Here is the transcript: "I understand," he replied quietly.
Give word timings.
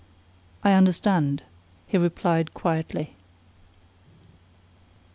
"I 0.63 0.71
understand," 0.73 1.43
he 1.85 1.95
replied 1.95 2.55
quietly. 2.55 3.13